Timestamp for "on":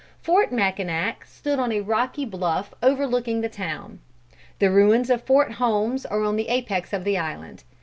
1.59-1.71, 6.23-6.37